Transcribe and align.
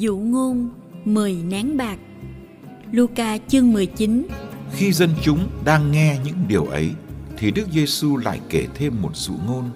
Dụ 0.00 0.16
ngôn 0.16 0.70
10 1.04 1.34
nén 1.34 1.76
bạc 1.76 1.98
Luca 2.92 3.38
chương 3.48 3.72
19 3.72 4.26
Khi 4.72 4.92
dân 4.92 5.10
chúng 5.22 5.48
đang 5.64 5.92
nghe 5.92 6.18
những 6.24 6.36
điều 6.48 6.64
ấy, 6.64 6.90
thì 7.38 7.50
Đức 7.50 7.66
Giêsu 7.72 8.16
lại 8.16 8.40
kể 8.48 8.66
thêm 8.74 9.02
một 9.02 9.16
dụ 9.16 9.34
ngôn 9.46 9.70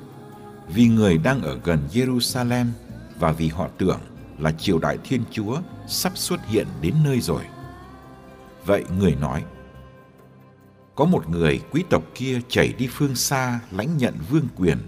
vì 0.69 0.89
người 0.89 1.19
đang 1.19 1.42
ở 1.42 1.58
gần 1.64 1.78
Jerusalem 1.92 2.66
và 3.19 3.33
vì 3.33 3.48
họ 3.48 3.69
tưởng 3.78 4.00
là 4.39 4.53
triều 4.53 4.78
đại 4.78 4.98
Thiên 5.05 5.22
Chúa 5.31 5.61
sắp 5.89 6.12
xuất 6.19 6.47
hiện 6.47 6.66
đến 6.81 6.94
nơi 7.05 7.20
rồi. 7.20 7.42
Vậy 8.64 8.84
người 8.98 9.14
nói: 9.20 9.44
Có 10.94 11.05
một 11.05 11.28
người 11.28 11.61
quý 11.70 11.84
tộc 11.91 12.03
kia 12.14 12.41
chảy 12.48 12.75
đi 12.78 12.88
phương 12.92 13.14
xa 13.14 13.61
lãnh 13.70 13.97
nhận 13.97 14.14
vương 14.31 14.48
quyền 14.56 14.78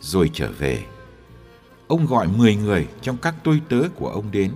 rồi 0.00 0.30
trở 0.32 0.50
về. 0.58 0.84
Ông 1.88 2.06
gọi 2.06 2.28
10 2.28 2.56
người 2.56 2.88
trong 3.02 3.16
các 3.16 3.34
tôi 3.44 3.60
tớ 3.68 3.82
của 3.96 4.08
ông 4.08 4.30
đến 4.30 4.52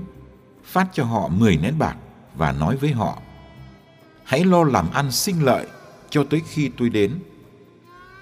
phát 0.65 0.89
cho 0.93 1.05
họ 1.05 1.29
10 1.29 1.57
nén 1.57 1.79
bạc 1.79 1.97
và 2.35 2.53
nói 2.53 2.77
với 2.77 2.93
họ 2.93 3.19
Hãy 4.25 4.45
lo 4.45 4.65
làm 4.65 4.91
ăn 4.91 5.11
sinh 5.11 5.45
lợi 5.45 5.67
cho 6.11 6.25
tới 6.25 6.43
khi 6.49 6.71
tôi 6.77 6.89
đến. 6.89 7.19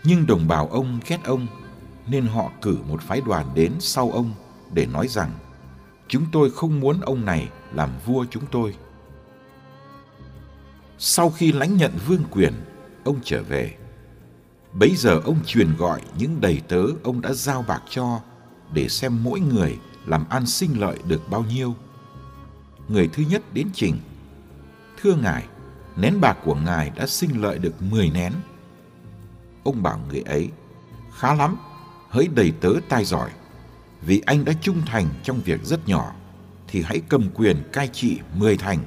Nhưng 0.04 0.26
đồng 0.26 0.48
bào 0.48 0.68
ông 0.68 1.00
ghét 1.06 1.18
ông 1.24 1.46
nên 2.06 2.26
họ 2.26 2.50
cử 2.62 2.78
một 2.88 3.02
phái 3.02 3.20
đoàn 3.20 3.46
đến 3.54 3.72
sau 3.80 4.10
ông 4.10 4.34
để 4.72 4.86
nói 4.86 5.08
rằng 5.08 5.30
chúng 6.08 6.26
tôi 6.32 6.50
không 6.50 6.80
muốn 6.80 7.00
ông 7.00 7.24
này 7.24 7.48
làm 7.74 7.90
vua 8.06 8.24
chúng 8.30 8.46
tôi. 8.50 8.74
Sau 10.98 11.30
khi 11.30 11.52
lãnh 11.52 11.76
nhận 11.76 11.92
vương 12.06 12.24
quyền, 12.30 12.52
ông 13.04 13.16
trở 13.24 13.42
về. 13.42 13.76
Bấy 14.72 14.94
giờ 14.96 15.20
ông 15.24 15.38
truyền 15.46 15.76
gọi 15.76 16.00
những 16.18 16.40
đầy 16.40 16.60
tớ 16.68 16.82
ông 17.02 17.20
đã 17.20 17.32
giao 17.32 17.64
bạc 17.68 17.82
cho 17.90 18.20
để 18.72 18.88
xem 18.88 19.24
mỗi 19.24 19.40
người 19.40 19.78
làm 20.06 20.24
ăn 20.28 20.46
sinh 20.46 20.80
lợi 20.80 20.98
được 21.06 21.30
bao 21.30 21.44
nhiêu 21.44 21.74
người 22.88 23.08
thứ 23.12 23.22
nhất 23.30 23.42
đến 23.54 23.68
trình. 23.74 23.96
Thưa 25.02 25.14
ngài, 25.14 25.44
nén 25.96 26.20
bạc 26.20 26.38
của 26.44 26.54
ngài 26.54 26.90
đã 26.96 27.06
sinh 27.06 27.42
lợi 27.42 27.58
được 27.58 27.82
10 27.82 28.10
nén. 28.10 28.32
Ông 29.64 29.82
bảo 29.82 30.00
người 30.08 30.20
ấy, 30.20 30.50
khá 31.14 31.34
lắm, 31.34 31.56
hỡi 32.08 32.28
đầy 32.34 32.52
tớ 32.60 32.70
tai 32.88 33.04
giỏi, 33.04 33.30
vì 34.00 34.22
anh 34.26 34.44
đã 34.44 34.52
trung 34.60 34.82
thành 34.86 35.06
trong 35.22 35.40
việc 35.40 35.64
rất 35.64 35.88
nhỏ, 35.88 36.14
thì 36.68 36.82
hãy 36.82 37.00
cầm 37.08 37.30
quyền 37.34 37.56
cai 37.72 37.88
trị 37.88 38.18
10 38.34 38.56
thành. 38.56 38.78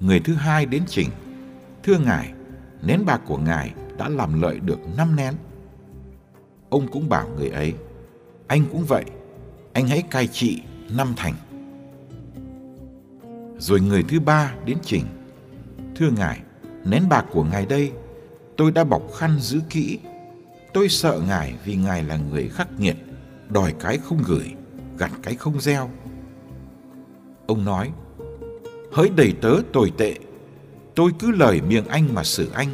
Người 0.00 0.20
thứ 0.20 0.34
hai 0.34 0.66
đến 0.66 0.82
trình, 0.86 1.08
thưa 1.82 1.98
ngài, 1.98 2.32
nén 2.82 3.04
bạc 3.06 3.20
của 3.26 3.38
ngài 3.38 3.74
đã 3.98 4.08
làm 4.08 4.42
lợi 4.42 4.60
được 4.60 4.78
5 4.96 5.16
nén. 5.16 5.34
Ông 6.68 6.88
cũng 6.92 7.08
bảo 7.08 7.28
người 7.28 7.48
ấy, 7.48 7.74
anh 8.46 8.64
cũng 8.72 8.84
vậy, 8.84 9.04
anh 9.72 9.88
hãy 9.88 10.02
cai 10.02 10.26
trị 10.26 10.62
năm 10.90 11.12
thành. 11.16 11.34
Rồi 13.58 13.80
người 13.80 14.02
thứ 14.02 14.20
ba 14.20 14.54
đến 14.64 14.78
trình. 14.82 15.04
Thưa 15.96 16.10
ngài, 16.10 16.40
nén 16.84 17.08
bạc 17.08 17.24
của 17.32 17.44
ngài 17.44 17.66
đây, 17.66 17.92
tôi 18.56 18.72
đã 18.72 18.84
bọc 18.84 19.02
khăn 19.16 19.38
giữ 19.40 19.60
kỹ. 19.70 19.98
Tôi 20.72 20.88
sợ 20.88 21.20
ngài 21.28 21.54
vì 21.64 21.76
ngài 21.76 22.02
là 22.04 22.16
người 22.16 22.48
khắc 22.48 22.80
nghiệt, 22.80 22.96
đòi 23.48 23.74
cái 23.80 23.98
không 23.98 24.22
gửi, 24.26 24.54
gặt 24.98 25.10
cái 25.22 25.34
không 25.34 25.60
gieo. 25.60 25.90
Ông 27.46 27.64
nói, 27.64 27.90
hỡi 28.92 29.08
đầy 29.16 29.34
tớ 29.40 29.52
tồi 29.72 29.92
tệ, 29.98 30.14
tôi 30.94 31.12
cứ 31.18 31.30
lời 31.30 31.60
miệng 31.60 31.86
anh 31.86 32.14
mà 32.14 32.24
xử 32.24 32.50
anh. 32.54 32.68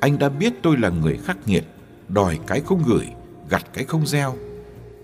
Anh 0.00 0.18
đã 0.18 0.28
biết 0.28 0.52
tôi 0.62 0.76
là 0.76 0.88
người 0.88 1.18
khắc 1.24 1.48
nghiệt, 1.48 1.64
đòi 2.08 2.38
cái 2.46 2.60
không 2.60 2.82
gửi, 2.86 3.06
gặt 3.50 3.64
cái 3.72 3.84
không 3.84 4.06
gieo. 4.06 4.34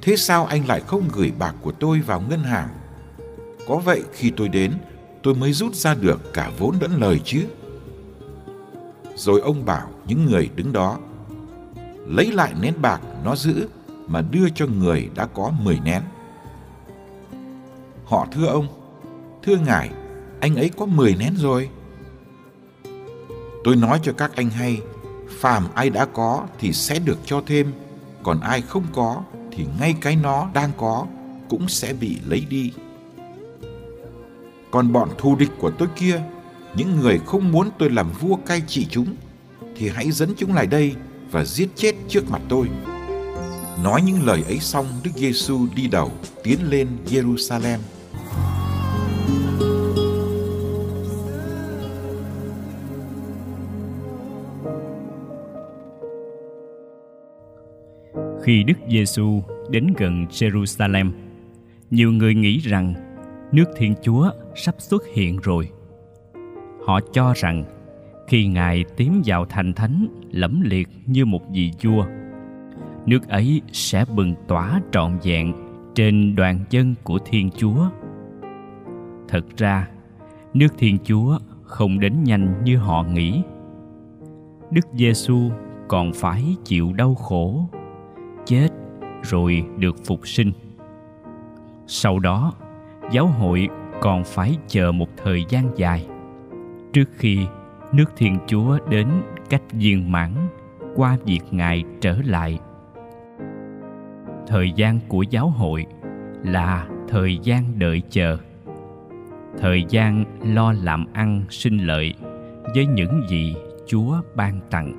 Thế 0.02 0.16
sao 0.16 0.46
anh 0.46 0.66
lại 0.66 0.80
không 0.80 1.08
gửi 1.12 1.32
bạc 1.38 1.54
của 1.60 1.72
tôi 1.72 2.00
vào 2.00 2.20
ngân 2.20 2.42
hàng 2.42 2.68
có 3.70 3.76
vậy 3.76 4.02
khi 4.12 4.32
tôi 4.36 4.48
đến, 4.48 4.72
tôi 5.22 5.34
mới 5.34 5.52
rút 5.52 5.74
ra 5.74 5.94
được 5.94 6.34
cả 6.34 6.50
vốn 6.58 6.74
lẫn 6.80 7.00
lời 7.00 7.20
chứ. 7.24 7.46
Rồi 9.16 9.40
ông 9.40 9.64
bảo 9.64 9.90
những 10.06 10.26
người 10.26 10.50
đứng 10.54 10.72
đó, 10.72 10.98
lấy 12.06 12.32
lại 12.32 12.52
nén 12.60 12.74
bạc 12.82 13.00
nó 13.24 13.36
giữ 13.36 13.68
mà 14.06 14.22
đưa 14.30 14.48
cho 14.54 14.66
người 14.66 15.10
đã 15.14 15.26
có 15.26 15.52
mười 15.62 15.80
nén. 15.84 16.02
Họ 18.04 18.26
thưa 18.32 18.46
ông, 18.46 18.66
thưa 19.42 19.56
ngài, 19.56 19.90
anh 20.40 20.56
ấy 20.56 20.70
có 20.76 20.86
mười 20.86 21.14
nén 21.18 21.34
rồi. 21.36 21.68
Tôi 23.64 23.76
nói 23.76 24.00
cho 24.02 24.12
các 24.12 24.36
anh 24.36 24.50
hay, 24.50 24.80
phàm 25.28 25.64
ai 25.74 25.90
đã 25.90 26.04
có 26.04 26.46
thì 26.58 26.72
sẽ 26.72 26.98
được 26.98 27.18
cho 27.24 27.42
thêm, 27.46 27.72
còn 28.22 28.40
ai 28.40 28.62
không 28.62 28.84
có 28.92 29.22
thì 29.50 29.66
ngay 29.80 29.94
cái 30.00 30.16
nó 30.16 30.48
đang 30.54 30.70
có 30.76 31.06
cũng 31.48 31.68
sẽ 31.68 31.92
bị 31.92 32.18
lấy 32.26 32.46
đi. 32.50 32.72
Còn 34.70 34.92
bọn 34.92 35.08
thù 35.18 35.36
địch 35.36 35.50
của 35.58 35.70
tôi 35.70 35.88
kia, 35.96 36.22
những 36.76 37.00
người 37.00 37.18
không 37.26 37.52
muốn 37.52 37.68
tôi 37.78 37.90
làm 37.90 38.12
vua 38.20 38.36
cai 38.36 38.62
trị 38.66 38.86
chúng, 38.90 39.16
thì 39.76 39.88
hãy 39.88 40.10
dẫn 40.10 40.30
chúng 40.36 40.54
lại 40.54 40.66
đây 40.66 40.94
và 41.30 41.44
giết 41.44 41.68
chết 41.74 41.94
trước 42.08 42.30
mặt 42.30 42.40
tôi. 42.48 42.68
Nói 43.84 44.02
những 44.02 44.26
lời 44.26 44.42
ấy 44.46 44.58
xong, 44.58 44.86
Đức 45.04 45.10
Giêsu 45.14 45.66
đi 45.76 45.88
đầu 45.88 46.10
tiến 46.42 46.58
lên 46.70 46.88
Jerusalem. 47.06 47.78
Khi 58.44 58.62
Đức 58.62 58.74
Giêsu 58.90 59.42
đến 59.70 59.94
gần 59.98 60.26
Jerusalem, 60.30 61.10
nhiều 61.90 62.12
người 62.12 62.34
nghĩ 62.34 62.58
rằng 62.58 63.09
nước 63.52 63.64
Thiên 63.76 63.94
Chúa 64.02 64.30
sắp 64.54 64.74
xuất 64.78 65.06
hiện 65.06 65.36
rồi. 65.42 65.70
Họ 66.86 67.00
cho 67.12 67.32
rằng 67.36 67.64
khi 68.28 68.46
Ngài 68.46 68.84
tiến 68.96 69.22
vào 69.24 69.44
thành 69.44 69.72
thánh 69.72 70.06
lẫm 70.30 70.60
liệt 70.60 70.88
như 71.06 71.24
một 71.24 71.40
vị 71.52 71.70
vua, 71.82 72.04
nước 73.06 73.28
ấy 73.28 73.60
sẽ 73.72 74.04
bừng 74.16 74.34
tỏa 74.48 74.80
trọn 74.92 75.18
vẹn 75.24 75.52
trên 75.94 76.36
đoàn 76.36 76.58
dân 76.70 76.94
của 77.04 77.18
Thiên 77.18 77.50
Chúa. 77.50 77.88
Thật 79.28 79.44
ra, 79.56 79.88
nước 80.54 80.68
Thiên 80.78 80.98
Chúa 81.04 81.38
không 81.62 82.00
đến 82.00 82.24
nhanh 82.24 82.64
như 82.64 82.76
họ 82.76 83.02
nghĩ. 83.02 83.42
Đức 84.70 84.86
Giêsu 84.94 85.50
còn 85.88 86.12
phải 86.14 86.56
chịu 86.64 86.92
đau 86.92 87.14
khổ, 87.14 87.68
chết 88.46 88.68
rồi 89.22 89.64
được 89.78 89.96
phục 90.04 90.28
sinh. 90.28 90.52
Sau 91.86 92.18
đó, 92.18 92.52
giáo 93.10 93.26
hội 93.26 93.68
còn 94.00 94.24
phải 94.24 94.56
chờ 94.68 94.92
một 94.92 95.08
thời 95.24 95.44
gian 95.48 95.64
dài. 95.76 96.06
Trước 96.92 97.08
khi 97.16 97.38
nước 97.92 98.04
thiên 98.16 98.38
chúa 98.46 98.78
đến 98.88 99.08
cách 99.50 99.62
viên 99.72 100.12
mãn 100.12 100.30
qua 100.96 101.16
việc 101.24 101.40
ngài 101.50 101.84
trở 102.00 102.16
lại, 102.24 102.58
thời 104.46 104.72
gian 104.72 104.98
của 105.08 105.22
giáo 105.22 105.48
hội 105.48 105.86
là 106.44 106.88
thời 107.08 107.38
gian 107.42 107.78
đợi 107.78 108.02
chờ. 108.10 108.36
Thời 109.58 109.84
gian 109.88 110.24
lo 110.54 110.72
làm 110.72 111.06
ăn 111.12 111.42
sinh 111.50 111.78
lợi 111.78 112.14
với 112.74 112.86
những 112.86 113.22
gì 113.28 113.56
chúa 113.86 114.16
ban 114.34 114.60
tặng. 114.70 114.92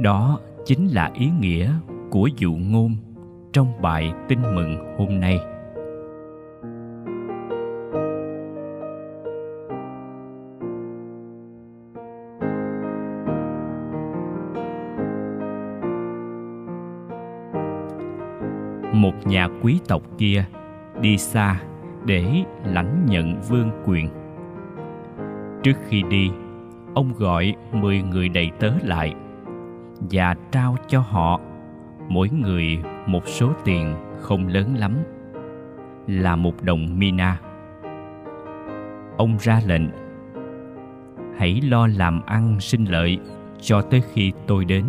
Đó 0.00 0.40
chính 0.64 0.86
là 0.88 1.10
ý 1.14 1.30
nghĩa 1.40 1.70
của 2.10 2.28
dụ 2.36 2.52
ngôn 2.52 2.96
trong 3.52 3.82
bài 3.82 4.12
tin 4.28 4.38
mừng 4.54 4.96
hôm 4.98 5.20
nay. 5.20 5.40
Nhà 19.36 19.48
quý 19.62 19.80
tộc 19.88 20.02
kia 20.18 20.44
đi 21.00 21.18
xa 21.18 21.60
để 22.04 22.44
lãnh 22.64 23.06
nhận 23.06 23.40
vương 23.48 23.70
quyền. 23.84 24.08
Trước 25.62 25.76
khi 25.88 26.02
đi, 26.02 26.30
ông 26.94 27.12
gọi 27.18 27.54
mười 27.72 28.02
người 28.02 28.28
đầy 28.28 28.50
tớ 28.58 28.70
lại 28.82 29.14
và 30.10 30.34
trao 30.50 30.76
cho 30.88 31.00
họ 31.00 31.40
mỗi 32.08 32.28
người 32.28 32.78
một 33.06 33.28
số 33.28 33.52
tiền 33.64 33.94
không 34.20 34.46
lớn 34.46 34.74
lắm, 34.76 34.96
là 36.06 36.36
một 36.36 36.62
đồng 36.62 36.98
mina. 36.98 37.40
Ông 39.16 39.36
ra 39.40 39.60
lệnh, 39.66 39.88
hãy 41.38 41.60
lo 41.60 41.86
làm 41.86 42.22
ăn 42.26 42.60
sinh 42.60 42.84
lợi 42.84 43.18
cho 43.60 43.82
tới 43.82 44.02
khi 44.12 44.32
tôi 44.46 44.64
đến. 44.64 44.84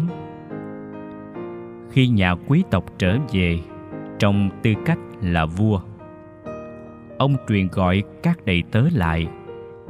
Khi 1.91 2.07
nhà 2.07 2.35
quý 2.47 2.63
tộc 2.71 2.83
trở 2.97 3.17
về 3.33 3.59
trong 4.19 4.49
tư 4.61 4.73
cách 4.85 4.99
là 5.21 5.45
vua. 5.45 5.79
Ông 7.17 7.35
truyền 7.47 7.67
gọi 7.67 8.03
các 8.23 8.45
đầy 8.45 8.63
tớ 8.71 8.83
lại 8.93 9.27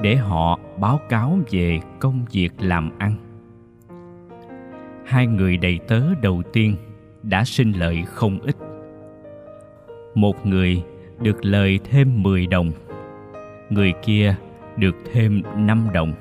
để 0.02 0.16
họ 0.16 0.60
báo 0.80 1.00
cáo 1.10 1.40
về 1.52 1.80
công 2.00 2.26
việc 2.32 2.50
làm 2.60 2.90
ăn. 2.98 3.14
Hai 5.06 5.28
người 5.28 5.58
đầy 5.58 5.80
tớ 5.88 6.02
đầu 6.22 6.44
tiên 6.54 6.76
đã 7.24 7.44
sinh 7.44 7.72
lợi 7.72 8.04
không 8.06 8.40
ít. 8.40 8.56
Một 10.16 10.46
người 10.46 10.84
được 11.20 11.46
lời 11.46 11.80
thêm 11.92 12.24
10 12.24 12.48
đồng, 12.48 12.72
người 13.70 13.94
kia 14.04 14.36
được 14.78 14.96
thêm 15.14 15.42
5 15.56 15.88
đồng. 15.94 16.14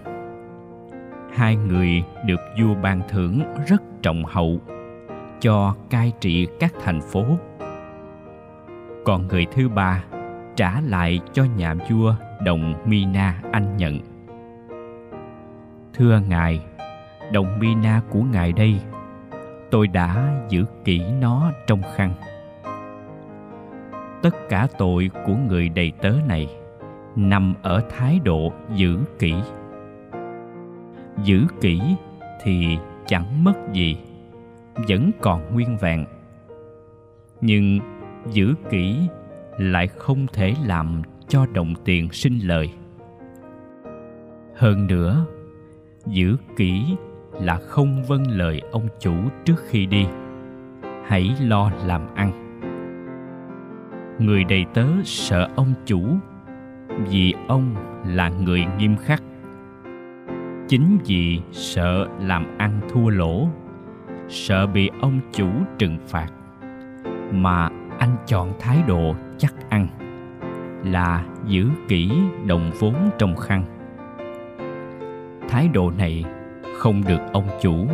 Hai 1.35 1.57
người 1.57 2.03
được 2.27 2.41
vua 2.61 2.75
ban 2.83 3.01
thưởng 3.09 3.41
rất 3.67 3.83
trọng 4.03 4.25
hậu 4.25 4.61
cho 5.41 5.75
cai 5.91 6.13
trị 6.21 6.47
các 6.61 6.75
thành 6.83 7.01
phố 7.01 7.25
còn 9.07 9.29
người 9.29 9.47
thứ 9.53 9.69
ba 9.69 10.05
trả 10.57 10.81
lại 10.81 11.21
cho 11.33 11.45
nhà 11.57 11.75
vua 11.91 12.15
đồng 12.45 12.75
mina 12.85 13.43
anh 13.53 13.77
nhận. 13.77 13.99
Thưa 15.95 16.21
ngài, 16.29 16.61
đồng 17.33 17.59
mina 17.59 18.01
của 18.11 18.23
ngài 18.23 18.53
đây, 18.53 18.81
tôi 19.71 19.87
đã 19.87 20.41
giữ 20.49 20.65
kỹ 20.85 21.03
nó 21.21 21.53
trong 21.67 21.83
khăn. 21.97 22.13
Tất 24.23 24.37
cả 24.49 24.69
tội 24.79 25.11
của 25.27 25.35
người 25.49 25.69
đầy 25.69 25.93
tớ 26.03 26.13
này 26.29 26.49
nằm 27.17 27.55
ở 27.63 27.83
thái 27.97 28.21
độ 28.25 28.53
giữ 28.75 28.99
kỹ. 29.19 29.35
Giữ 31.23 31.47
kỹ 31.61 31.81
thì 32.43 32.79
chẳng 33.07 33.45
mất 33.45 33.73
gì, 33.73 33.99
vẫn 34.89 35.11
còn 35.21 35.55
nguyên 35.55 35.77
vẹn. 35.77 36.05
Nhưng 37.41 37.79
giữ 38.33 38.55
kỹ 38.71 39.09
lại 39.59 39.87
không 39.87 40.27
thể 40.33 40.55
làm 40.67 41.03
cho 41.29 41.47
đồng 41.55 41.75
tiền 41.85 42.13
sinh 42.13 42.39
lời. 42.39 42.71
Hơn 44.57 44.87
nữa, 44.87 45.27
giữ 46.07 46.37
kỹ 46.57 46.97
là 47.41 47.57
không 47.57 48.03
vâng 48.03 48.31
lời 48.31 48.63
ông 48.73 48.89
chủ 49.01 49.15
trước 49.45 49.65
khi 49.69 49.87
đi. 49.87 50.07
Hãy 51.07 51.31
lo 51.41 51.71
làm 51.85 52.15
ăn. 52.15 52.43
Người 54.19 54.45
đầy 54.45 54.65
tớ 54.75 54.87
sợ 55.05 55.49
ông 55.57 55.75
chủ 55.87 56.03
vì 57.11 57.35
ông 57.49 57.75
là 58.07 58.29
người 58.29 58.65
nghiêm 58.79 58.97
khắc. 58.97 59.23
Chính 60.69 60.99
vì 61.07 61.41
sợ 61.53 62.07
làm 62.21 62.59
ăn 62.59 62.81
thua 62.91 63.09
lỗ, 63.09 63.49
sợ 64.29 64.67
bị 64.67 64.91
ông 65.01 65.21
chủ 65.33 65.49
trừng 65.79 65.99
phạt 66.07 66.29
mà 67.33 67.69
anh 67.99 68.17
chọn 68.27 68.53
thái 68.61 68.83
độ 68.87 69.15
chắc 69.39 69.55
ăn. 69.69 69.89
Là 70.85 71.25
giữ 71.47 71.67
kỹ 71.89 72.11
đồng 72.47 72.71
vốn 72.81 72.95
trong 73.19 73.37
khăn. 73.37 73.65
Thái 75.49 75.69
độ 75.69 75.91
này 75.99 76.25
không 76.79 77.03
được 77.09 77.21
ông 77.33 77.49
chủ 77.61 77.87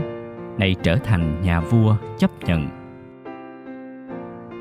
này 0.59 0.77
trở 0.83 0.97
thành 0.97 1.43
nhà 1.43 1.61
vua 1.61 1.97
chấp 2.19 2.31
nhận. 2.45 2.69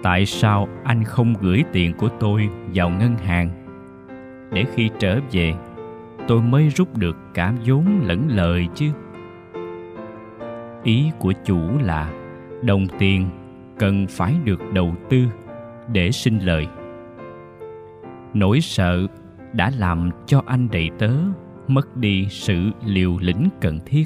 Tại 0.03 0.25
sao 0.25 0.67
anh 0.83 1.03
không 1.03 1.33
gửi 1.41 1.63
tiền 1.71 1.93
của 1.97 2.09
tôi 2.19 2.49
vào 2.73 2.89
ngân 2.89 3.15
hàng? 3.15 3.49
Để 4.51 4.65
khi 4.75 4.89
trở 4.99 5.19
về, 5.31 5.53
tôi 6.27 6.41
mới 6.41 6.69
rút 6.69 6.97
được 6.97 7.17
cả 7.33 7.53
vốn 7.65 7.85
lẫn 8.03 8.27
lời 8.29 8.67
chứ. 8.75 8.85
Ý 10.83 11.11
của 11.19 11.33
chủ 11.45 11.59
là 11.81 12.09
đồng 12.61 12.87
tiền 12.99 13.29
cần 13.81 14.07
phải 14.09 14.35
được 14.43 14.59
đầu 14.73 14.95
tư 15.09 15.25
để 15.93 16.11
sinh 16.11 16.39
lời. 16.39 16.67
Nỗi 18.33 18.61
sợ 18.61 19.07
đã 19.53 19.71
làm 19.77 20.09
cho 20.25 20.43
anh 20.45 20.67
đầy 20.71 20.89
tớ 20.99 21.11
mất 21.67 21.97
đi 21.97 22.27
sự 22.29 22.55
liều 22.85 23.17
lĩnh 23.21 23.49
cần 23.61 23.79
thiết. 23.85 24.05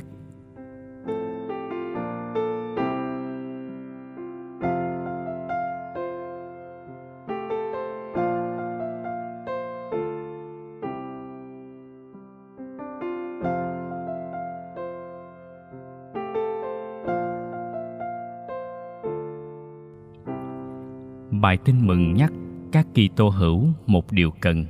Bài 21.45 21.57
tin 21.57 21.87
mừng 21.87 22.13
nhắc 22.13 22.33
các 22.71 22.87
kỳ 22.93 23.09
tô 23.15 23.29
hữu 23.29 23.67
một 23.87 24.11
điều 24.11 24.31
cần. 24.41 24.65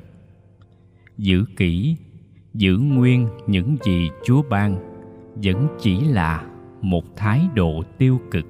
Giữ 1.18 1.46
kỹ, 1.58 1.98
giữ 2.54 2.78
nguyên 2.78 3.28
những 3.48 3.78
gì 3.84 4.10
chúa 4.26 4.42
ban, 4.50 4.78
vẫn 5.44 5.68
chỉ 5.80 6.00
là 6.00 6.46
một 6.82 7.04
thái 7.16 7.42
độ 7.54 7.84
tiêu 7.98 8.20
cực. 8.32 8.46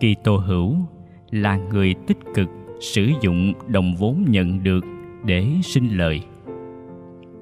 Kỳ 0.00 0.14
tô 0.24 0.36
hữu 0.36 0.76
là 1.30 1.56
người 1.56 1.94
tích 2.06 2.18
cực 2.34 2.48
sử 2.80 3.10
dụng 3.20 3.52
đồng 3.68 3.94
vốn 3.94 4.24
nhận 4.28 4.62
được 4.62 4.84
để 5.24 5.46
sinh 5.62 5.88
lời. 5.96 6.22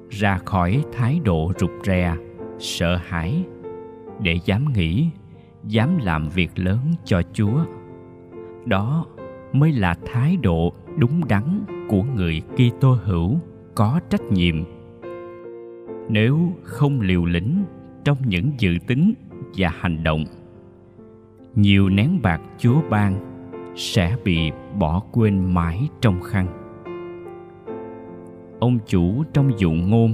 Ra 0.09 0.37
khỏi 0.37 0.83
thái 0.93 1.19
độ 1.23 1.51
rụt 1.59 1.71
rè, 1.83 2.15
sợ 2.59 2.95
hãi, 2.95 3.43
để 4.21 4.39
dám 4.45 4.73
nghĩ, 4.73 5.09
dám 5.63 5.97
làm 5.97 6.29
việc 6.29 6.59
lớn 6.59 6.79
cho 7.05 7.21
chúa. 7.33 7.65
Đó 8.65 9.05
mới 9.53 9.71
là 9.71 9.95
thái 10.05 10.37
độ 10.37 10.73
đúng 10.97 11.27
đắn 11.27 11.43
của 11.89 12.03
người 12.15 12.41
Kitô 12.55 12.97
hữu 13.03 13.39
có 13.75 13.99
trách 14.09 14.23
nhiệm. 14.23 14.55
Nếu 16.09 16.53
không 16.63 17.01
liều 17.01 17.25
lĩnh 17.25 17.63
trong 18.03 18.17
những 18.25 18.51
dự 18.57 18.77
tính 18.87 19.13
và 19.57 19.69
hành 19.69 20.03
động, 20.03 20.25
nhiều 21.55 21.89
nén 21.89 22.19
bạc 22.21 22.41
Chúa 22.57 22.81
ban 22.89 23.31
sẽ 23.75 24.15
bị 24.23 24.51
bỏ 24.79 25.01
quên 25.11 25.53
mãi 25.53 25.89
trong 26.01 26.21
khăn. 26.21 26.47
Ông 28.59 28.79
chủ 28.87 29.23
trong 29.33 29.59
dụ 29.59 29.71
ngôn 29.71 30.13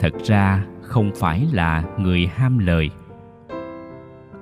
thật 0.00 0.12
ra 0.24 0.66
không 0.80 1.10
phải 1.14 1.46
là 1.52 1.84
người 1.98 2.26
ham 2.26 2.58
lời. 2.58 2.90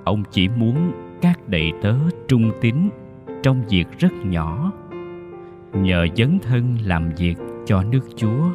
Ông 0.03 0.23
chỉ 0.31 0.47
muốn 0.49 0.91
các 1.21 1.47
đệ 1.47 1.71
tớ 1.81 1.95
trung 2.27 2.51
tín 2.61 2.75
trong 3.43 3.63
việc 3.69 3.85
rất 3.99 4.13
nhỏ 4.25 4.71
nhờ 5.73 6.07
dấn 6.15 6.39
thân 6.39 6.77
làm 6.85 7.09
việc 7.17 7.35
cho 7.65 7.83
nước 7.83 8.01
Chúa 8.15 8.49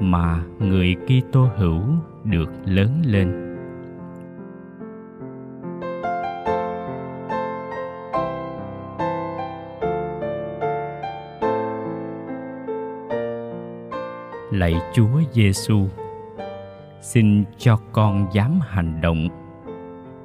mà 0.00 0.42
người 0.58 0.94
Kitô 0.94 1.48
hữu 1.56 1.80
được 2.24 2.50
lớn 2.64 3.02
lên. 3.04 3.42
Lạy 14.52 14.74
Chúa 14.94 15.22
Giêsu, 15.32 15.86
xin 17.00 17.44
cho 17.58 17.78
con 17.92 18.26
dám 18.32 18.60
hành 18.62 19.00
động 19.00 19.28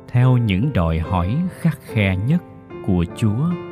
theo 0.07 0.37
những 0.37 0.73
đòi 0.73 0.99
hỏi 0.99 1.37
khắc 1.59 1.79
khe 1.81 2.15
nhất 2.27 2.41
của 2.87 3.05
Chúa 3.15 3.70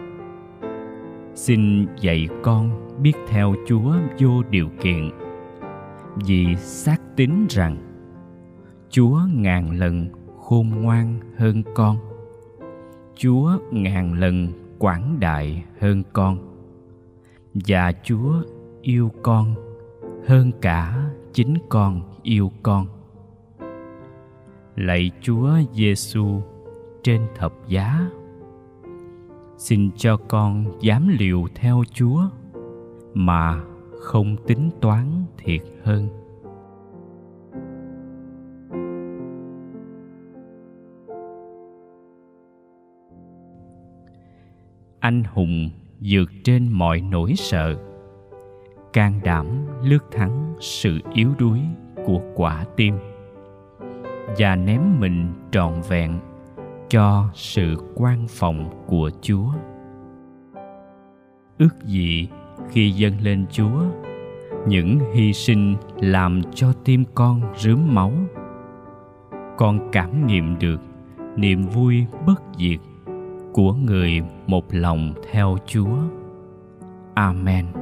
xin 1.40 1.88
dạy 2.02 2.28
con 2.44 2.88
biết 3.02 3.14
theo 3.28 3.56
chúa 3.68 3.94
vô 4.20 4.44
điều 4.50 4.70
kiện. 4.82 5.10
Vì 6.16 6.56
xác 6.56 6.98
tín 7.16 7.32
rằng, 7.50 7.78
chúa 8.90 9.20
ngàn 9.34 9.72
lần 9.72 10.10
khôn 10.40 10.70
ngoan 10.70 11.20
hơn 11.38 11.64
con. 11.76 11.98
Chúa 13.16 13.52
ngàn 13.72 14.14
lần 14.14 14.48
quảng 14.80 15.18
đại 15.20 15.64
hơn 15.80 16.04
con. 16.14 16.38
Và 17.54 17.92
chúa 18.04 18.34
yêu 18.82 19.12
con 19.24 19.56
hơn 20.28 20.52
cả 20.62 21.10
chính 21.34 21.56
con 21.70 22.02
yêu 22.24 22.52
con. 22.64 22.88
Lạy 24.76 25.12
chúa 25.22 25.50
giêsu 25.74 26.42
trên 27.04 27.22
thập 27.36 27.54
giá 27.68 28.10
xin 29.60 29.92
cho 29.96 30.18
con 30.18 30.66
dám 30.82 31.08
liều 31.08 31.48
theo 31.56 31.84
chúa, 31.94 32.22
mà 33.14 33.62
không 34.00 34.36
tính 34.48 34.70
toán 34.82 35.06
thiệt 35.38 35.62
hơn. 35.84 36.08
Anh 45.00 45.24
hùng 45.34 45.70
vượt 46.00 46.32
trên 46.44 46.70
mọi 46.72 47.02
nỗi 47.02 47.34
sợ, 47.36 47.76
can 48.94 49.20
đảm 49.24 49.46
lướt 49.84 50.12
thắng 50.12 50.54
sự 50.60 51.00
yếu 51.14 51.30
đuối 51.40 51.60
của 52.06 52.22
quả 52.36 52.66
tim, 52.76 52.96
và 54.38 54.56
ném 54.56 54.82
mình 55.00 55.34
trọn 55.52 55.74
vẹn 55.90 56.20
cho 56.90 57.26
sự 57.34 57.76
quan 57.96 58.28
phòng 58.30 58.70
của 58.88 59.12
chúa. 59.22 59.50
Ước 61.58 61.86
gì 61.86 62.28
khi 62.70 62.92
dâng 62.92 63.14
lên 63.22 63.46
chúa, 63.52 63.82
những 64.68 65.00
hy 65.14 65.34
sinh 65.34 65.76
làm 66.00 66.42
cho 66.54 66.74
tim 66.86 67.04
con 67.16 67.42
rướm 67.58 67.96
máu. 67.96 68.12
Con 69.58 69.90
cảm 69.92 70.28
nghiệm 70.28 70.60
được 70.60 70.82
niềm 71.36 71.64
vui 71.64 72.06
bất 72.26 72.42
diệt 72.58 72.80
của 73.54 73.74
người 73.74 74.22
một 74.48 74.66
lòng 74.72 75.14
theo 75.32 75.58
chúa. 75.66 75.98
Amen. 77.14 77.79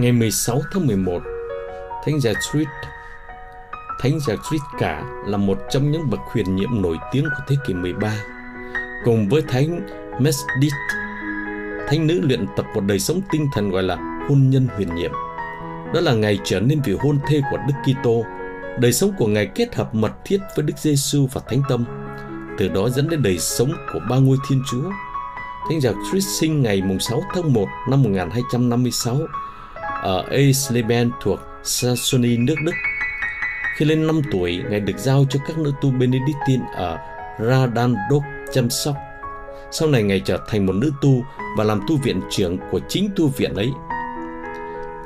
Ngày 0.00 0.12
16 0.12 0.62
tháng 0.72 0.86
11, 0.86 1.22
Thánh 2.04 2.14
Gertrude 2.14 2.70
Thánh 4.00 4.12
Gertrude 4.12 4.64
cả 4.78 5.04
là 5.26 5.36
một 5.36 5.58
trong 5.70 5.90
những 5.90 6.10
bậc 6.10 6.20
huyền 6.32 6.56
nhiệm 6.56 6.82
nổi 6.82 6.96
tiếng 7.12 7.24
của 7.24 7.44
thế 7.48 7.56
kỷ 7.66 7.74
13. 7.74 8.12
Cùng 9.04 9.28
với 9.28 9.42
Thánh 9.42 9.80
Mesdit, 10.20 10.72
thánh 11.88 12.06
nữ 12.06 12.20
luyện 12.22 12.46
tập 12.56 12.66
một 12.74 12.80
đời 12.80 12.98
sống 12.98 13.20
tinh 13.32 13.46
thần 13.54 13.70
gọi 13.70 13.82
là 13.82 13.96
hôn 14.28 14.50
nhân 14.50 14.68
huyền 14.76 14.94
nhiệm. 14.94 15.12
Đó 15.94 16.00
là 16.00 16.14
ngày 16.14 16.38
trở 16.44 16.60
nên 16.60 16.80
vị 16.84 16.96
hôn 17.00 17.18
thê 17.28 17.40
của 17.50 17.58
Đức 17.68 17.74
Kitô, 17.84 18.24
đời 18.78 18.92
sống 18.92 19.12
của 19.18 19.26
ngài 19.26 19.46
kết 19.46 19.74
hợp 19.74 19.94
mật 19.94 20.12
thiết 20.24 20.38
với 20.56 20.64
Đức 20.64 20.78
Giêsu 20.78 21.28
và 21.32 21.40
Thánh 21.48 21.62
Tâm. 21.68 21.84
Từ 22.58 22.68
đó 22.68 22.88
dẫn 22.88 23.08
đến 23.08 23.22
đời 23.22 23.38
sống 23.38 23.72
của 23.92 24.00
ba 24.10 24.16
ngôi 24.16 24.36
Thiên 24.48 24.62
Chúa. 24.70 24.90
Thánh 25.68 25.78
Gertrude 25.82 26.26
sinh 26.40 26.62
ngày 26.62 26.82
6 27.00 27.22
tháng 27.34 27.52
1 27.52 27.66
năm 27.90 28.02
1256 28.02 29.16
ở 30.02 30.24
Eisleben 30.30 31.10
thuộc 31.22 31.40
Saxony, 31.64 32.36
nước 32.36 32.54
Đức. 32.64 32.72
Khi 33.76 33.84
lên 33.84 34.06
5 34.06 34.20
tuổi, 34.32 34.62
Ngài 34.70 34.80
được 34.80 34.98
giao 34.98 35.24
cho 35.30 35.40
các 35.48 35.58
nữ 35.58 35.72
tu 35.80 35.90
Benedictine 35.90 36.64
ở 36.74 36.98
Radandok 37.40 38.22
chăm 38.52 38.70
sóc. 38.70 38.94
Sau 39.70 39.88
này 39.88 40.02
Ngài 40.02 40.20
trở 40.20 40.38
thành 40.48 40.66
một 40.66 40.72
nữ 40.72 40.92
tu 41.02 41.24
và 41.56 41.64
làm 41.64 41.80
tu 41.88 41.96
viện 41.96 42.20
trưởng 42.30 42.58
của 42.70 42.80
chính 42.88 43.10
tu 43.16 43.28
viện 43.28 43.54
ấy. 43.54 43.70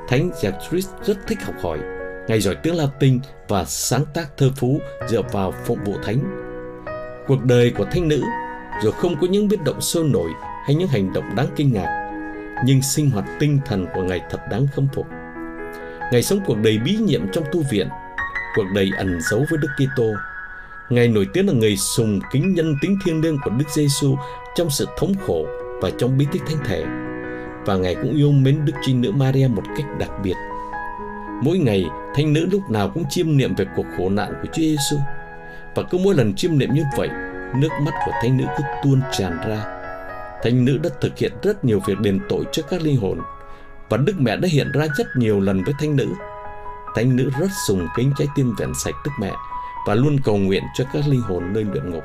Thánh 0.08 0.30
Gertrude 0.42 0.88
rất 1.02 1.18
thích 1.26 1.38
học 1.42 1.54
hỏi. 1.62 1.78
Ngài 2.28 2.40
giỏi 2.40 2.56
tiếng 2.62 2.76
Latin 2.76 3.20
và 3.48 3.64
sáng 3.64 4.04
tác 4.14 4.36
thơ 4.36 4.50
phú 4.56 4.80
dựa 5.08 5.22
vào 5.32 5.54
phụng 5.64 5.84
vụ 5.84 5.94
thánh. 6.04 6.44
Cuộc 7.26 7.44
đời 7.44 7.72
của 7.78 7.84
thánh 7.84 8.08
nữ 8.08 8.22
dù 8.82 8.90
không 8.90 9.16
có 9.20 9.26
những 9.26 9.48
biến 9.48 9.64
động 9.64 9.80
sôi 9.80 10.04
nổi 10.04 10.30
hay 10.66 10.74
những 10.74 10.88
hành 10.88 11.12
động 11.12 11.24
đáng 11.36 11.46
kinh 11.56 11.72
ngạc 11.72 12.03
nhưng 12.64 12.82
sinh 12.82 13.10
hoạt 13.10 13.24
tinh 13.38 13.60
thần 13.66 13.86
của 13.94 14.02
Ngài 14.02 14.20
thật 14.30 14.38
đáng 14.50 14.66
khâm 14.66 14.88
phục. 14.94 15.06
Ngài 16.12 16.22
sống 16.22 16.40
cuộc 16.46 16.58
đời 16.58 16.78
bí 16.78 16.96
nhiệm 16.96 17.28
trong 17.32 17.44
tu 17.52 17.62
viện, 17.70 17.88
cuộc 18.56 18.64
đời 18.74 18.90
ẩn 18.96 19.18
giấu 19.30 19.44
với 19.50 19.58
Đức 19.62 19.68
Kitô. 19.76 20.12
Ngài 20.90 21.08
nổi 21.08 21.26
tiếng 21.32 21.46
là 21.46 21.52
người 21.52 21.76
sùng 21.76 22.20
kính 22.32 22.54
nhân 22.54 22.74
tính 22.80 22.98
thiêng 23.04 23.20
liêng 23.20 23.38
của 23.44 23.50
Đức 23.50 23.64
Giêsu 23.74 24.16
trong 24.56 24.70
sự 24.70 24.86
thống 24.98 25.14
khổ 25.26 25.46
và 25.82 25.90
trong 25.98 26.18
bí 26.18 26.26
tích 26.32 26.42
thánh 26.46 26.64
thể. 26.64 26.84
Và 27.66 27.76
Ngài 27.76 27.94
cũng 27.94 28.16
yêu 28.16 28.32
mến 28.32 28.64
Đức 28.64 28.72
Trinh 28.82 29.00
Nữ 29.00 29.12
Maria 29.12 29.46
một 29.48 29.62
cách 29.76 29.86
đặc 29.98 30.10
biệt. 30.22 30.34
Mỗi 31.42 31.58
ngày, 31.58 31.84
thanh 32.14 32.32
nữ 32.32 32.46
lúc 32.52 32.70
nào 32.70 32.90
cũng 32.94 33.04
chiêm 33.10 33.36
niệm 33.36 33.54
về 33.54 33.64
cuộc 33.76 33.86
khổ 33.96 34.08
nạn 34.08 34.32
của 34.42 34.48
Chúa 34.52 34.62
Giêsu. 34.62 34.96
Và 35.74 35.82
cứ 35.82 35.98
mỗi 35.98 36.14
lần 36.14 36.34
chiêm 36.34 36.58
niệm 36.58 36.74
như 36.74 36.82
vậy, 36.96 37.08
nước 37.54 37.70
mắt 37.80 37.92
của 38.06 38.12
thanh 38.22 38.36
nữ 38.36 38.44
cứ 38.58 38.64
tuôn 38.84 39.00
tràn 39.12 39.38
ra 39.48 39.83
Thánh 40.44 40.64
nữ 40.64 40.78
đã 40.82 40.90
thực 41.00 41.18
hiện 41.18 41.32
rất 41.42 41.64
nhiều 41.64 41.80
việc 41.86 42.00
đền 42.00 42.20
tội 42.28 42.44
cho 42.52 42.62
các 42.70 42.82
linh 42.82 42.96
hồn, 42.96 43.20
và 43.88 43.96
Đức 43.96 44.14
Mẹ 44.18 44.36
đã 44.36 44.48
hiện 44.48 44.72
ra 44.72 44.86
rất 44.96 45.06
nhiều 45.16 45.40
lần 45.40 45.64
với 45.64 45.74
Thánh 45.78 45.96
nữ. 45.96 46.08
Thánh 46.94 47.16
nữ 47.16 47.30
rất 47.40 47.48
sùng 47.66 47.88
kính 47.96 48.12
trái 48.18 48.28
tim 48.34 48.54
vẹn 48.58 48.74
sạch 48.74 48.94
Đức 49.04 49.10
Mẹ 49.20 49.32
và 49.86 49.94
luôn 49.94 50.16
cầu 50.24 50.36
nguyện 50.36 50.62
cho 50.74 50.84
các 50.92 51.04
linh 51.08 51.20
hồn 51.20 51.52
nơi 51.52 51.64
luyện 51.72 51.90
ngục. 51.90 52.04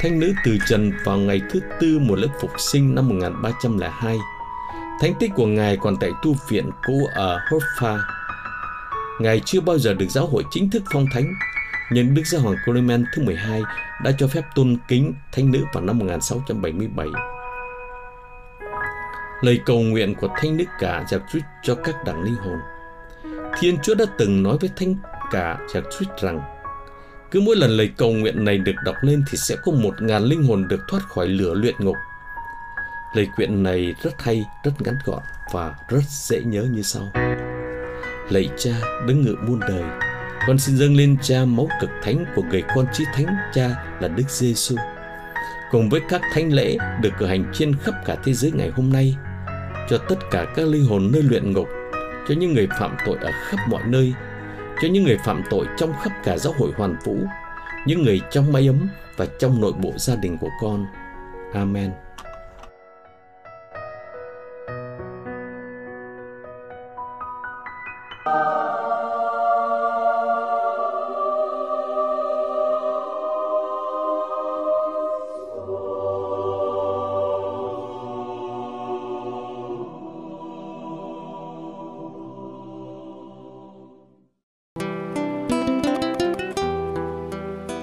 Thánh 0.00 0.20
nữ 0.20 0.32
từ 0.44 0.58
trần 0.68 0.92
vào 1.04 1.16
ngày 1.16 1.40
thứ 1.50 1.60
tư 1.80 1.98
mùa 1.98 2.16
lễ 2.16 2.28
phục 2.40 2.50
sinh 2.58 2.94
năm 2.94 3.08
1302. 3.08 4.18
Thánh 5.00 5.14
tích 5.20 5.30
của 5.34 5.46
Ngài 5.46 5.76
còn 5.76 5.96
tại 5.96 6.10
tu 6.22 6.34
viện 6.48 6.70
cũ 6.86 7.08
ở 7.14 7.38
Hoffa. 7.50 7.98
Ngài 9.20 9.40
chưa 9.44 9.60
bao 9.60 9.78
giờ 9.78 9.94
được 9.94 10.06
giáo 10.08 10.26
hội 10.26 10.44
chính 10.50 10.70
thức 10.70 10.82
phong 10.92 11.06
thánh 11.14 11.34
Nhận 11.90 12.14
Đức 12.14 12.22
Giáo 12.26 12.40
hoàng 12.40 12.56
Clement 12.64 13.06
thứ 13.14 13.22
12 13.22 13.62
đã 14.02 14.12
cho 14.18 14.28
phép 14.28 14.42
tôn 14.54 14.76
kính 14.88 15.14
thánh 15.32 15.50
nữ 15.50 15.64
vào 15.72 15.84
năm 15.84 15.98
1677. 15.98 17.06
Lời 19.42 19.60
cầu 19.66 19.80
nguyện 19.80 20.14
của 20.14 20.28
thánh 20.36 20.56
nữ 20.56 20.64
cả 20.80 21.04
Gertrude 21.10 21.46
cho 21.62 21.74
các 21.74 21.94
đảng 22.04 22.22
linh 22.22 22.34
hồn. 22.34 22.58
Thiên 23.60 23.78
Chúa 23.82 23.94
đã 23.94 24.04
từng 24.18 24.42
nói 24.42 24.56
với 24.60 24.70
thánh 24.76 24.94
cả 25.30 25.58
Gertrude 25.74 26.12
rằng 26.22 26.40
cứ 27.30 27.40
mỗi 27.40 27.56
lần 27.56 27.70
lời 27.70 27.90
cầu 27.96 28.12
nguyện 28.12 28.44
này 28.44 28.58
được 28.58 28.76
đọc 28.84 28.96
lên 29.02 29.24
thì 29.30 29.38
sẽ 29.38 29.56
có 29.64 29.72
một 29.72 30.02
ngàn 30.02 30.22
linh 30.22 30.42
hồn 30.42 30.68
được 30.68 30.80
thoát 30.88 31.00
khỏi 31.08 31.28
lửa 31.28 31.54
luyện 31.54 31.74
ngục. 31.78 31.96
Lời 33.14 33.28
quyện 33.36 33.62
này 33.62 33.94
rất 34.02 34.22
hay, 34.22 34.44
rất 34.64 34.72
ngắn 34.78 34.94
gọn 35.04 35.22
và 35.52 35.74
rất 35.88 36.02
dễ 36.08 36.42
nhớ 36.42 36.66
như 36.70 36.82
sau. 36.82 37.02
Lạy 38.30 38.48
cha 38.56 38.70
đứng 39.06 39.22
ngự 39.22 39.36
muôn 39.46 39.60
đời, 39.60 40.07
con 40.48 40.58
xin 40.58 40.76
dâng 40.76 40.96
lên 40.96 41.16
cha 41.22 41.44
máu 41.44 41.68
cực 41.80 41.90
thánh 42.02 42.24
của 42.36 42.42
người 42.42 42.62
con 42.74 42.86
chí 42.92 43.04
thánh 43.14 43.26
cha 43.54 43.70
là 44.00 44.08
Đức 44.08 44.30
Giêsu. 44.30 44.76
Cùng 45.70 45.88
với 45.88 46.00
các 46.08 46.20
thánh 46.34 46.52
lễ 46.52 46.76
được 47.00 47.10
cử 47.18 47.26
hành 47.26 47.44
trên 47.52 47.76
khắp 47.82 47.94
cả 48.04 48.16
thế 48.24 48.32
giới 48.32 48.52
ngày 48.52 48.70
hôm 48.74 48.92
nay, 48.92 49.16
cho 49.88 49.98
tất 49.98 50.16
cả 50.30 50.46
các 50.56 50.68
linh 50.68 50.84
hồn 50.84 51.10
nơi 51.12 51.22
luyện 51.22 51.52
ngục, 51.52 51.68
cho 52.28 52.34
những 52.38 52.54
người 52.54 52.68
phạm 52.78 52.96
tội 53.06 53.16
ở 53.20 53.30
khắp 53.44 53.58
mọi 53.68 53.82
nơi, 53.86 54.12
cho 54.82 54.88
những 54.88 55.04
người 55.04 55.18
phạm 55.24 55.42
tội 55.50 55.66
trong 55.78 55.92
khắp 56.02 56.12
cả 56.24 56.38
giáo 56.38 56.54
hội 56.58 56.72
hoàn 56.76 56.96
vũ, 57.04 57.16
những 57.86 58.02
người 58.02 58.20
trong 58.30 58.52
mái 58.52 58.68
ấm 58.68 58.88
và 59.16 59.26
trong 59.38 59.60
nội 59.60 59.72
bộ 59.72 59.92
gia 59.96 60.16
đình 60.16 60.38
của 60.38 60.50
con. 60.62 60.86
Amen. 61.54 62.07